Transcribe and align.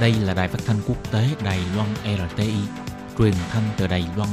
Đây 0.00 0.12
là 0.12 0.34
đài 0.34 0.48
phát 0.48 0.58
thanh 0.66 0.76
quốc 0.88 1.12
tế 1.12 1.28
Đài 1.44 1.58
Loan 1.76 1.88
RTI, 2.04 2.54
truyền 3.18 3.34
thanh 3.50 3.62
từ 3.76 3.86
Đài 3.86 4.04
Loan. 4.16 4.28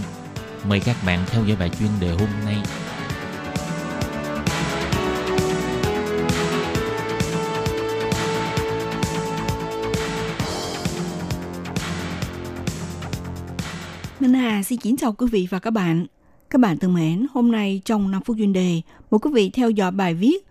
Mời 0.69 0.79
các 0.85 0.95
bạn 1.05 1.19
theo 1.27 1.45
dõi 1.45 1.57
bài 1.59 1.69
chuyên 1.79 1.89
đề 2.01 2.09
hôm 2.09 2.29
nay. 2.45 2.55
Minh 14.19 14.33
Hà 14.33 14.63
xin 14.63 14.79
kính 14.79 14.97
chào 14.97 15.13
quý 15.13 15.27
vị 15.31 15.47
và 15.49 15.59
các 15.59 15.71
bạn. 15.71 16.05
Các 16.49 16.61
bạn 16.61 16.77
thân 16.77 16.93
mến, 16.93 17.27
hôm 17.33 17.51
nay 17.51 17.81
trong 17.85 18.11
5 18.11 18.21
phút 18.25 18.37
chuyên 18.37 18.53
đề, 18.53 18.81
mời 19.11 19.19
quý 19.19 19.31
vị 19.33 19.49
theo 19.53 19.69
dõi 19.69 19.91
bài 19.91 20.13
viết 20.13 20.47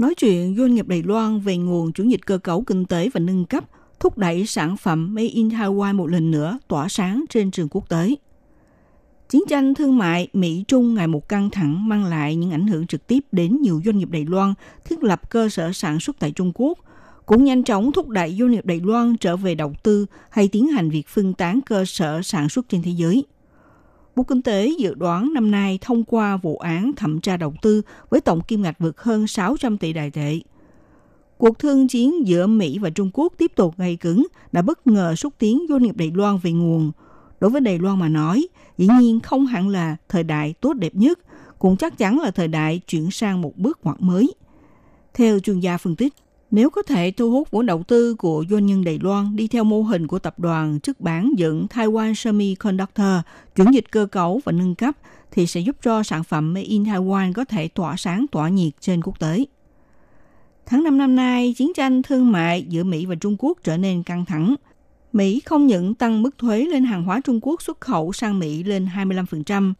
Nói 0.00 0.14
chuyện 0.14 0.56
doanh 0.58 0.74
nghiệp 0.74 0.88
Đài 0.88 1.02
Loan 1.02 1.40
về 1.40 1.56
nguồn 1.56 1.92
chuyển 1.92 2.10
dịch 2.10 2.26
cơ 2.26 2.38
cấu 2.38 2.62
kinh 2.62 2.84
tế 2.84 3.08
và 3.14 3.20
nâng 3.20 3.44
cấp, 3.44 3.64
thúc 4.00 4.18
đẩy 4.18 4.46
sản 4.46 4.76
phẩm 4.76 5.14
Made 5.14 5.28
in 5.28 5.48
Taiwan 5.48 5.96
một 5.96 6.06
lần 6.06 6.30
nữa 6.30 6.58
tỏa 6.68 6.88
sáng 6.88 7.24
trên 7.30 7.50
trường 7.50 7.68
quốc 7.70 7.88
tế. 7.88 8.14
Chiến 9.28 9.42
tranh 9.48 9.74
thương 9.74 9.98
mại 9.98 10.28
Mỹ-Trung 10.32 10.94
ngày 10.94 11.06
một 11.06 11.28
căng 11.28 11.50
thẳng 11.50 11.88
mang 11.88 12.04
lại 12.04 12.36
những 12.36 12.50
ảnh 12.50 12.66
hưởng 12.66 12.86
trực 12.86 13.06
tiếp 13.06 13.24
đến 13.32 13.62
nhiều 13.62 13.82
doanh 13.84 13.98
nghiệp 13.98 14.10
Đài 14.10 14.24
Loan 14.24 14.54
thiết 14.84 15.04
lập 15.04 15.30
cơ 15.30 15.48
sở 15.48 15.72
sản 15.72 16.00
xuất 16.00 16.18
tại 16.18 16.30
Trung 16.30 16.52
Quốc, 16.54 16.78
cũng 17.26 17.44
nhanh 17.44 17.62
chóng 17.62 17.92
thúc 17.92 18.08
đẩy 18.08 18.36
doanh 18.38 18.50
nghiệp 18.50 18.66
Đài 18.66 18.80
Loan 18.84 19.16
trở 19.16 19.36
về 19.36 19.54
đầu 19.54 19.74
tư 19.82 20.06
hay 20.30 20.48
tiến 20.48 20.68
hành 20.68 20.90
việc 20.90 21.08
phân 21.08 21.34
tán 21.34 21.60
cơ 21.66 21.84
sở 21.84 22.22
sản 22.22 22.48
xuất 22.48 22.68
trên 22.68 22.82
thế 22.82 22.90
giới. 22.90 23.24
Bộ 24.16 24.22
Kinh 24.22 24.42
tế 24.42 24.74
dự 24.78 24.94
đoán 24.94 25.34
năm 25.34 25.50
nay 25.50 25.78
thông 25.80 26.04
qua 26.04 26.36
vụ 26.36 26.56
án 26.56 26.92
thẩm 26.96 27.20
tra 27.20 27.36
đầu 27.36 27.54
tư 27.62 27.82
với 28.10 28.20
tổng 28.20 28.40
kim 28.40 28.62
ngạch 28.62 28.78
vượt 28.78 29.00
hơn 29.00 29.26
600 29.26 29.78
tỷ 29.78 29.92
đài 29.92 30.10
tệ. 30.10 30.40
Cuộc 31.40 31.58
thương 31.58 31.88
chiến 31.88 32.26
giữa 32.26 32.46
Mỹ 32.46 32.78
và 32.78 32.90
Trung 32.90 33.10
Quốc 33.12 33.32
tiếp 33.38 33.52
tục 33.56 33.74
gay 33.78 33.96
cứng 33.96 34.26
đã 34.52 34.62
bất 34.62 34.86
ngờ 34.86 35.14
xúc 35.14 35.34
tiến 35.38 35.66
doanh 35.68 35.82
nghiệp 35.82 35.96
Đài 35.96 36.10
Loan 36.14 36.38
về 36.38 36.52
nguồn. 36.52 36.92
Đối 37.40 37.50
với 37.50 37.60
Đài 37.60 37.78
Loan 37.78 37.98
mà 37.98 38.08
nói, 38.08 38.48
dĩ 38.78 38.88
nhiên 39.00 39.20
không 39.20 39.46
hẳn 39.46 39.68
là 39.68 39.96
thời 40.08 40.24
đại 40.24 40.54
tốt 40.60 40.72
đẹp 40.72 40.94
nhất, 40.94 41.18
cũng 41.58 41.76
chắc 41.76 41.98
chắn 41.98 42.20
là 42.20 42.30
thời 42.30 42.48
đại 42.48 42.80
chuyển 42.88 43.10
sang 43.10 43.42
một 43.42 43.56
bước 43.56 43.78
ngoặt 43.82 43.96
mới. 44.00 44.34
Theo 45.14 45.38
chuyên 45.38 45.60
gia 45.60 45.76
phân 45.76 45.96
tích, 45.96 46.14
nếu 46.50 46.70
có 46.70 46.82
thể 46.82 47.10
thu 47.10 47.30
hút 47.30 47.50
vốn 47.50 47.66
đầu 47.66 47.82
tư 47.82 48.14
của 48.14 48.44
doanh 48.50 48.66
nhân 48.66 48.84
Đài 48.84 48.98
Loan 49.02 49.36
đi 49.36 49.48
theo 49.48 49.64
mô 49.64 49.82
hình 49.82 50.06
của 50.06 50.18
tập 50.18 50.38
đoàn 50.38 50.80
chức 50.80 51.00
bán 51.00 51.32
dựng 51.36 51.66
Taiwan 51.70 52.14
Semiconductor, 52.14 53.16
chuyển 53.56 53.70
dịch 53.74 53.90
cơ 53.90 54.06
cấu 54.06 54.40
và 54.44 54.52
nâng 54.52 54.74
cấp, 54.74 54.94
thì 55.30 55.46
sẽ 55.46 55.60
giúp 55.60 55.76
cho 55.82 56.02
sản 56.02 56.24
phẩm 56.24 56.54
Made 56.54 56.66
in 56.66 56.84
Taiwan 56.84 57.32
có 57.32 57.44
thể 57.44 57.68
tỏa 57.68 57.96
sáng 57.96 58.26
tỏa 58.32 58.48
nhiệt 58.48 58.72
trên 58.80 59.02
quốc 59.02 59.18
tế. 59.18 59.44
Tháng 60.70 60.84
5 60.84 60.98
năm 60.98 61.16
nay, 61.16 61.54
chiến 61.56 61.72
tranh 61.74 62.02
thương 62.02 62.32
mại 62.32 62.62
giữa 62.68 62.84
Mỹ 62.84 63.06
và 63.06 63.14
Trung 63.14 63.36
Quốc 63.38 63.58
trở 63.64 63.76
nên 63.76 64.02
căng 64.02 64.24
thẳng. 64.24 64.54
Mỹ 65.12 65.40
không 65.44 65.66
những 65.66 65.94
tăng 65.94 66.22
mức 66.22 66.38
thuế 66.38 66.64
lên 66.64 66.84
hàng 66.84 67.04
hóa 67.04 67.20
Trung 67.24 67.38
Quốc 67.42 67.62
xuất 67.62 67.80
khẩu 67.80 68.12
sang 68.12 68.38
Mỹ 68.38 68.62
lên 68.62 68.88
25%, 68.96 69.72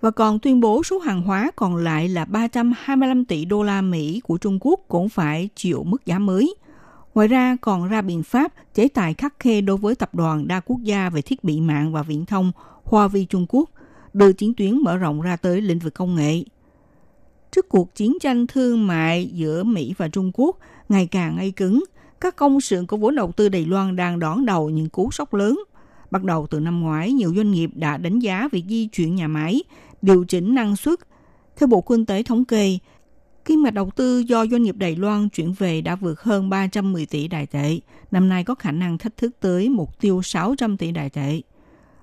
và 0.00 0.10
còn 0.10 0.38
tuyên 0.38 0.60
bố 0.60 0.82
số 0.82 0.98
hàng 0.98 1.22
hóa 1.22 1.50
còn 1.56 1.76
lại 1.76 2.08
là 2.08 2.24
325 2.24 3.24
tỷ 3.24 3.44
đô 3.44 3.62
la 3.62 3.82
Mỹ 3.82 4.20
của 4.24 4.38
Trung 4.38 4.58
Quốc 4.60 4.80
cũng 4.88 5.08
phải 5.08 5.48
chịu 5.56 5.82
mức 5.84 6.06
giá 6.06 6.18
mới. 6.18 6.54
Ngoài 7.14 7.28
ra 7.28 7.56
còn 7.60 7.88
ra 7.88 8.02
biện 8.02 8.22
pháp 8.22 8.52
chế 8.74 8.88
tài 8.88 9.14
khắc 9.14 9.34
khe 9.40 9.60
đối 9.60 9.76
với 9.76 9.94
tập 9.94 10.14
đoàn 10.14 10.48
đa 10.48 10.60
quốc 10.60 10.78
gia 10.82 11.10
về 11.10 11.22
thiết 11.22 11.44
bị 11.44 11.60
mạng 11.60 11.92
và 11.92 12.02
viễn 12.02 12.26
thông 12.26 12.52
Huawei 12.84 13.24
Trung 13.24 13.46
Quốc, 13.48 13.70
đưa 14.12 14.32
chiến 14.32 14.54
tuyến 14.54 14.78
mở 14.78 14.96
rộng 14.96 15.20
ra 15.20 15.36
tới 15.36 15.60
lĩnh 15.60 15.78
vực 15.78 15.94
công 15.94 16.14
nghệ. 16.14 16.42
Trước 17.58 17.68
cuộc 17.68 17.94
chiến 17.94 18.16
tranh 18.20 18.46
thương 18.46 18.86
mại 18.86 19.26
giữa 19.32 19.64
Mỹ 19.64 19.94
và 19.98 20.08
Trung 20.08 20.30
Quốc 20.34 20.58
ngày 20.88 21.06
càng 21.06 21.36
ngay 21.36 21.50
cứng, 21.50 21.84
các 22.20 22.36
công 22.36 22.60
sự 22.60 22.84
của 22.88 22.96
vốn 22.96 23.14
đầu 23.14 23.32
tư 23.32 23.48
Đài 23.48 23.66
Loan 23.66 23.96
đang 23.96 24.18
đón 24.18 24.46
đầu 24.46 24.70
những 24.70 24.88
cú 24.88 25.10
sốc 25.10 25.34
lớn. 25.34 25.62
Bắt 26.10 26.24
đầu 26.24 26.46
từ 26.50 26.60
năm 26.60 26.80
ngoái, 26.80 27.12
nhiều 27.12 27.32
doanh 27.36 27.50
nghiệp 27.50 27.70
đã 27.74 27.96
đánh 27.96 28.18
giá 28.18 28.48
việc 28.52 28.64
di 28.68 28.86
chuyển 28.86 29.14
nhà 29.14 29.28
máy 29.28 29.62
điều 30.02 30.24
chỉnh 30.24 30.54
năng 30.54 30.76
suất. 30.76 30.98
Theo 31.56 31.66
Bộ 31.66 31.80
Kinh 31.80 32.06
tế 32.06 32.22
thống 32.22 32.44
kê, 32.44 32.78
kim 33.44 33.62
ngạch 33.62 33.74
đầu 33.74 33.90
tư 33.96 34.18
do 34.18 34.46
doanh 34.46 34.62
nghiệp 34.62 34.76
Đài 34.76 34.96
Loan 34.96 35.28
chuyển 35.28 35.52
về 35.52 35.80
đã 35.80 35.96
vượt 35.96 36.20
hơn 36.20 36.48
310 36.50 37.06
tỷ 37.06 37.28
đại 37.28 37.46
tệ. 37.46 37.78
Năm 38.10 38.28
nay 38.28 38.44
có 38.44 38.54
khả 38.54 38.70
năng 38.70 38.98
thách 38.98 39.16
thức 39.16 39.36
tới 39.40 39.68
mục 39.68 40.00
tiêu 40.00 40.22
600 40.22 40.76
tỷ 40.76 40.92
đại 40.92 41.10
tệ. 41.10 41.40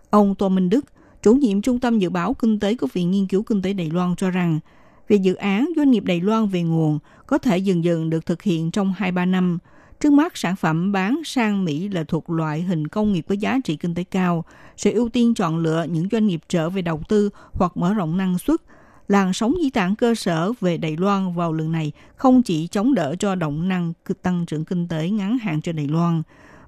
Ông 0.10 0.36
Tô 0.36 0.50
Minh 0.50 0.70
Đức, 0.70 0.86
chủ 1.22 1.34
nhiệm 1.34 1.62
Trung 1.62 1.80
tâm 1.80 2.00
Dự 2.00 2.10
báo 2.10 2.34
Kinh 2.34 2.60
tế 2.60 2.76
của 2.76 2.88
Viện 2.94 3.12
Nghiên 3.12 3.28
cứu 3.28 3.44
Kinh 3.44 3.62
tế 3.62 3.74
Đài 3.74 3.90
Loan 3.90 4.16
cho 4.16 4.30
rằng, 4.30 4.60
về 5.08 5.16
dự 5.16 5.36
án 5.36 5.70
doanh 5.76 5.92
nghiệp 5.92 6.04
Đài 6.04 6.22
Loan 6.22 6.48
về 6.48 6.64
nguồn 6.64 7.00
có 7.28 7.38
thể 7.38 7.58
dần 7.58 7.84
dần 7.84 8.10
được 8.10 8.26
thực 8.26 8.42
hiện 8.42 8.72
trong 8.72 8.94
2-3 8.98 9.30
năm. 9.30 9.58
Trước 10.00 10.14
mắt, 10.14 10.38
sản 10.38 10.56
phẩm 10.56 10.92
bán 10.92 11.22
sang 11.26 11.66
Mỹ 11.66 11.90
là 11.90 12.04
thuộc 12.04 12.30
loại 12.30 12.62
hình 12.62 12.88
công 12.88 13.14
nghiệp 13.14 13.26
có 13.30 13.36
giá 13.36 13.58
trị 13.64 13.76
kinh 13.76 13.96
tế 13.96 14.04
cao, 14.04 14.46
sẽ 14.78 14.92
ưu 14.92 15.10
tiên 15.10 15.34
chọn 15.34 15.58
lựa 15.58 15.86
những 15.90 16.08
doanh 16.12 16.28
nghiệp 16.28 16.42
trở 16.50 16.70
về 16.70 16.82
đầu 16.82 17.02
tư 17.08 17.30
hoặc 17.54 17.78
mở 17.78 17.94
rộng 17.94 18.18
năng 18.18 18.40
suất. 18.40 18.62
Làn 19.08 19.34
sóng 19.34 19.54
di 19.62 19.70
tản 19.70 19.96
cơ 19.96 20.16
sở 20.16 20.52
về 20.60 20.78
Đài 20.78 20.98
Loan 20.98 21.34
vào 21.34 21.54
lần 21.54 21.72
này 21.72 21.92
không 22.16 22.44
chỉ 22.44 22.68
chống 22.68 22.94
đỡ 22.94 23.16
cho 23.20 23.36
động 23.36 23.68
năng 23.68 23.94
tăng 24.22 24.46
trưởng 24.46 24.66
kinh 24.66 24.88
tế 24.88 25.10
ngắn 25.10 25.38
hạn 25.38 25.62
cho 25.62 25.72
Đài 25.72 25.88
Loan, 25.88 26.22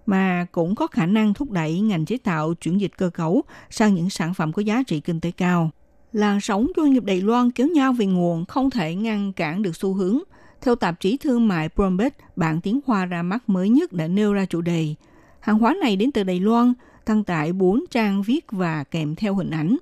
mà 0.05 0.45
cũng 0.51 0.75
có 0.75 0.87
khả 0.87 1.05
năng 1.05 1.33
thúc 1.33 1.51
đẩy 1.51 1.79
ngành 1.79 2.05
chế 2.05 2.17
tạo 2.17 2.53
chuyển 2.53 2.81
dịch 2.81 2.97
cơ 2.97 3.09
cấu 3.09 3.43
sang 3.69 3.95
những 3.95 4.09
sản 4.09 4.33
phẩm 4.33 4.53
có 4.53 4.61
giá 4.61 4.83
trị 4.87 4.99
kinh 4.99 5.19
tế 5.19 5.31
cao. 5.31 5.71
Làn 6.13 6.41
sóng 6.41 6.67
doanh 6.77 6.93
nghiệp 6.93 7.03
Đài 7.03 7.21
Loan 7.21 7.51
kéo 7.51 7.67
nhau 7.67 7.93
về 7.93 8.05
nguồn 8.05 8.45
không 8.45 8.69
thể 8.69 8.95
ngăn 8.95 9.33
cản 9.33 9.61
được 9.61 9.75
xu 9.75 9.93
hướng. 9.93 10.19
Theo 10.61 10.75
tạp 10.75 10.99
chí 10.99 11.17
thương 11.17 11.47
mại 11.47 11.69
Bloomberg, 11.75 12.13
bản 12.35 12.61
tiếng 12.61 12.79
Hoa 12.85 13.05
ra 13.05 13.23
mắt 13.23 13.49
mới 13.49 13.69
nhất 13.69 13.93
đã 13.93 14.07
nêu 14.07 14.33
ra 14.33 14.45
chủ 14.45 14.61
đề. 14.61 14.95
Hàng 15.39 15.59
hóa 15.59 15.75
này 15.81 15.95
đến 15.95 16.11
từ 16.11 16.23
Đài 16.23 16.39
Loan, 16.39 16.73
đăng 17.07 17.23
tải 17.23 17.53
4 17.53 17.83
trang 17.91 18.21
viết 18.21 18.45
và 18.51 18.83
kèm 18.83 19.15
theo 19.15 19.35
hình 19.35 19.49
ảnh. 19.49 19.77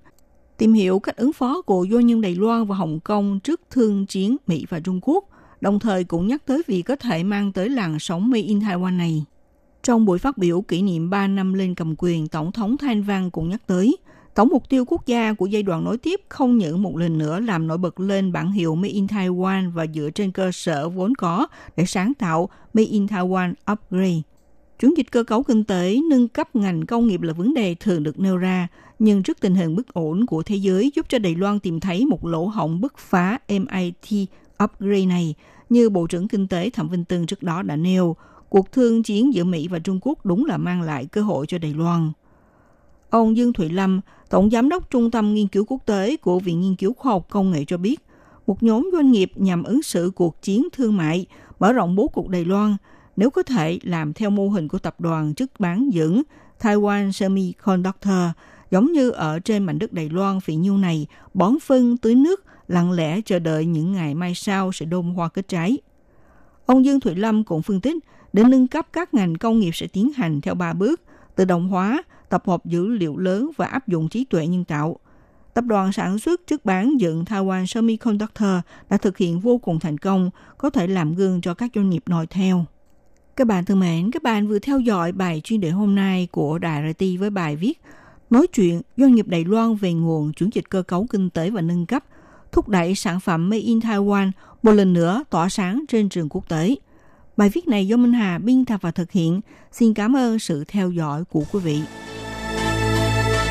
Tìm 0.57 0.73
hiểu 0.73 0.99
cách 0.99 1.17
ứng 1.17 1.33
phó 1.33 1.61
của 1.61 1.87
doanh 1.91 2.07
nhân 2.07 2.21
Đài 2.21 2.35
Loan 2.35 2.65
và 2.65 2.75
Hồng 2.75 2.99
Kông 2.99 3.39
trước 3.39 3.61
thương 3.69 4.05
chiến 4.05 4.37
Mỹ 4.47 4.65
và 4.69 4.79
Trung 4.79 4.99
Quốc, 5.03 5.25
đồng 5.61 5.79
thời 5.79 6.03
cũng 6.03 6.27
nhắc 6.27 6.45
tới 6.45 6.61
việc 6.67 6.81
có 6.81 6.95
thể 6.95 7.23
mang 7.23 7.51
tới 7.51 7.69
làn 7.69 7.99
sóng 7.99 8.29
Made 8.29 8.41
in 8.41 8.59
Taiwan 8.59 8.97
này. 8.97 9.25
Trong 9.83 10.05
buổi 10.05 10.19
phát 10.19 10.37
biểu 10.37 10.61
kỷ 10.61 10.81
niệm 10.81 11.09
3 11.09 11.27
năm 11.27 11.53
lên 11.53 11.75
cầm 11.75 11.95
quyền, 11.97 12.27
Tổng 12.27 12.51
thống 12.51 12.77
Thanh 12.77 13.03
Văn 13.03 13.31
cũng 13.31 13.49
nhắc 13.49 13.67
tới, 13.67 13.97
tổng 14.35 14.49
mục 14.49 14.69
tiêu 14.69 14.85
quốc 14.87 15.05
gia 15.05 15.33
của 15.33 15.45
giai 15.45 15.63
đoạn 15.63 15.83
nối 15.83 15.97
tiếp 15.97 16.21
không 16.29 16.57
những 16.57 16.81
một 16.81 16.97
lần 16.97 17.17
nữa 17.17 17.39
làm 17.39 17.67
nổi 17.67 17.77
bật 17.77 17.99
lên 17.99 18.31
bản 18.31 18.51
hiệu 18.51 18.75
Made 18.75 18.89
in 18.89 19.05
Taiwan 19.05 19.71
và 19.71 19.85
dựa 19.95 20.09
trên 20.15 20.31
cơ 20.31 20.51
sở 20.51 20.89
vốn 20.89 21.15
có 21.15 21.47
để 21.77 21.85
sáng 21.85 22.13
tạo 22.13 22.49
Made 22.73 22.87
in 22.87 23.05
Taiwan 23.05 23.53
Upgrade. 23.71 24.21
Chuyển 24.79 24.93
dịch 24.97 25.11
cơ 25.11 25.23
cấu 25.23 25.43
kinh 25.43 25.63
tế, 25.63 25.99
nâng 26.09 26.27
cấp 26.27 26.55
ngành 26.55 26.85
công 26.85 27.07
nghiệp 27.07 27.21
là 27.21 27.33
vấn 27.33 27.53
đề 27.53 27.75
thường 27.75 28.03
được 28.03 28.19
nêu 28.19 28.37
ra, 28.37 28.67
nhưng 28.99 29.23
trước 29.23 29.39
tình 29.39 29.55
hình 29.55 29.75
bất 29.75 29.93
ổn 29.93 30.25
của 30.25 30.43
thế 30.43 30.55
giới 30.55 30.91
giúp 30.95 31.05
cho 31.09 31.19
Đài 31.19 31.35
Loan 31.35 31.59
tìm 31.59 31.79
thấy 31.79 32.05
một 32.05 32.25
lỗ 32.25 32.45
hổng 32.45 32.81
bứt 32.81 32.97
phá 32.97 33.39
MIT 33.47 34.29
upgrade 34.63 35.05
này, 35.05 35.35
như 35.69 35.89
Bộ 35.89 36.07
trưởng 36.07 36.27
Kinh 36.27 36.47
tế 36.47 36.69
Thẩm 36.69 36.89
Vinh 36.89 37.05
Tân 37.05 37.25
trước 37.25 37.43
đó 37.43 37.61
đã 37.61 37.75
nêu, 37.75 38.15
cuộc 38.49 38.71
thương 38.71 39.03
chiến 39.03 39.33
giữa 39.33 39.43
Mỹ 39.43 39.67
và 39.67 39.79
Trung 39.79 39.99
Quốc 40.01 40.25
đúng 40.25 40.45
là 40.45 40.57
mang 40.57 40.81
lại 40.81 41.05
cơ 41.05 41.21
hội 41.21 41.45
cho 41.47 41.57
Đài 41.57 41.73
Loan. 41.73 42.11
Ông 43.09 43.37
Dương 43.37 43.53
Thụy 43.53 43.69
Lâm, 43.69 44.01
Tổng 44.29 44.49
Giám 44.49 44.69
đốc 44.69 44.89
Trung 44.89 45.11
tâm 45.11 45.33
Nghiên 45.33 45.47
cứu 45.47 45.65
Quốc 45.67 45.85
tế 45.85 46.17
của 46.17 46.39
Viện 46.39 46.61
Nghiên 46.61 46.75
cứu 46.75 46.93
Khoa 46.93 47.11
học 47.11 47.25
Công 47.29 47.51
nghệ 47.51 47.65
cho 47.67 47.77
biết, 47.77 48.01
một 48.47 48.63
nhóm 48.63 48.89
doanh 48.93 49.11
nghiệp 49.11 49.31
nhằm 49.35 49.63
ứng 49.63 49.81
xử 49.81 50.11
cuộc 50.15 50.41
chiến 50.41 50.67
thương 50.73 50.97
mại, 50.97 51.25
mở 51.59 51.73
rộng 51.73 51.95
bố 51.95 52.07
cục 52.07 52.27
Đài 52.27 52.45
Loan– 52.45 52.77
nếu 53.15 53.29
có 53.29 53.43
thể 53.43 53.79
làm 53.83 54.13
theo 54.13 54.29
mô 54.29 54.49
hình 54.49 54.67
của 54.67 54.79
tập 54.79 54.95
đoàn 54.99 55.33
chức 55.35 55.51
bán 55.59 55.89
dẫn 55.93 56.23
Taiwan 56.61 57.11
Semiconductor, 57.11 58.31
giống 58.71 58.91
như 58.91 59.09
ở 59.09 59.39
trên 59.39 59.63
mảnh 59.63 59.79
đất 59.79 59.93
Đài 59.93 60.09
Loan 60.09 60.39
phỉ 60.39 60.55
nhiêu 60.55 60.77
này, 60.77 61.07
bón 61.33 61.59
phân 61.63 61.97
tưới 61.97 62.15
nước, 62.15 62.43
lặng 62.67 62.91
lẽ 62.91 63.21
chờ 63.21 63.39
đợi 63.39 63.65
những 63.65 63.91
ngày 63.91 64.15
mai 64.15 64.35
sau 64.35 64.71
sẽ 64.71 64.85
đôn 64.85 65.05
hoa 65.05 65.29
kết 65.29 65.47
trái. 65.47 65.77
Ông 66.65 66.85
Dương 66.85 66.99
Thụy 66.99 67.15
Lâm 67.15 67.43
cũng 67.43 67.61
phân 67.61 67.81
tích, 67.81 67.95
để 68.33 68.43
nâng 68.43 68.67
cấp 68.67 68.87
các 68.93 69.13
ngành 69.13 69.35
công 69.35 69.59
nghiệp 69.59 69.71
sẽ 69.73 69.87
tiến 69.87 70.11
hành 70.13 70.41
theo 70.41 70.55
ba 70.55 70.73
bước, 70.73 71.01
tự 71.35 71.45
động 71.45 71.67
hóa, 71.67 72.03
tập 72.29 72.43
hợp 72.45 72.65
dữ 72.65 72.87
liệu 72.87 73.17
lớn 73.17 73.51
và 73.57 73.65
áp 73.65 73.87
dụng 73.87 74.09
trí 74.09 74.25
tuệ 74.25 74.47
nhân 74.47 74.65
tạo. 74.65 74.99
Tập 75.53 75.63
đoàn 75.65 75.91
sản 75.91 76.19
xuất 76.19 76.47
trước 76.47 76.65
bán 76.65 76.99
dựng 76.99 77.23
Taiwan 77.23 77.65
Semiconductor 77.65 78.49
đã 78.89 78.97
thực 78.97 79.17
hiện 79.17 79.39
vô 79.39 79.57
cùng 79.57 79.79
thành 79.79 79.97
công, 79.97 80.29
có 80.57 80.69
thể 80.69 80.87
làm 80.87 81.15
gương 81.15 81.41
cho 81.41 81.53
các 81.53 81.71
doanh 81.75 81.89
nghiệp 81.89 82.03
noi 82.05 82.27
theo. 82.27 82.65
Các 83.35 83.47
bạn 83.47 83.65
thân 83.65 83.79
mến, 83.79 84.11
các 84.11 84.23
bạn 84.23 84.47
vừa 84.47 84.59
theo 84.59 84.79
dõi 84.79 85.11
bài 85.11 85.41
chuyên 85.43 85.61
đề 85.61 85.69
hôm 85.69 85.95
nay 85.95 86.27
của 86.31 86.57
Đài 86.57 86.93
RT 86.93 87.05
với 87.19 87.29
bài 87.29 87.55
viết 87.55 87.81
Nói 88.29 88.47
chuyện 88.47 88.81
doanh 88.97 89.15
nghiệp 89.15 89.27
Đài 89.27 89.45
Loan 89.45 89.75
về 89.75 89.93
nguồn 89.93 90.33
chuyển 90.33 90.49
dịch 90.53 90.69
cơ 90.69 90.81
cấu 90.81 91.07
kinh 91.09 91.29
tế 91.29 91.49
và 91.49 91.61
nâng 91.61 91.85
cấp, 91.85 92.05
thúc 92.51 92.69
đẩy 92.69 92.95
sản 92.95 93.19
phẩm 93.19 93.49
Made 93.49 93.61
in 93.61 93.79
Taiwan 93.79 94.31
một 94.63 94.71
lần 94.71 94.93
nữa 94.93 95.23
tỏa 95.29 95.49
sáng 95.49 95.85
trên 95.87 96.09
trường 96.09 96.29
quốc 96.29 96.49
tế. 96.49 96.75
Bài 97.37 97.49
viết 97.49 97.67
này 97.67 97.87
do 97.87 97.97
Minh 97.97 98.13
Hà 98.13 98.37
biên 98.37 98.65
tập 98.65 98.79
và 98.81 98.91
thực 98.91 99.11
hiện. 99.11 99.41
Xin 99.71 99.93
cảm 99.93 100.15
ơn 100.15 100.39
sự 100.39 100.63
theo 100.67 100.91
dõi 100.91 101.25
của 101.25 101.43
quý 101.51 101.59
vị. 101.59 101.81